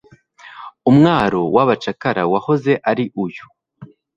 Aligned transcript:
Umwaro 0.89 1.41
w'abacakara 1.55 2.23
wahoze 2.31 2.73
ari 2.89 3.05
uyu 3.23 3.45